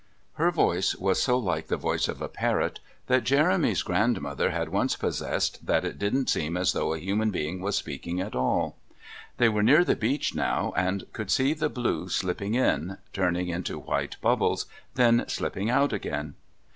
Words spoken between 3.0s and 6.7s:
that Jeremy's grandmother had once possessed that it didn't seem